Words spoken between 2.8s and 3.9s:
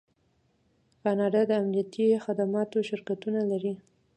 شرکتونه لري.